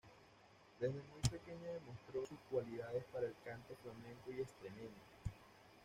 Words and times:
Desde 0.79 0.95
muy 0.95 1.21
pequeña 1.29 1.73
demostró 1.73 2.25
sus 2.25 2.39
cualidades 2.49 3.03
para 3.13 3.27
el 3.27 3.35
cante 3.45 3.75
flamenco 3.83 4.31
y 4.31 4.41
extremeño. 4.41 4.97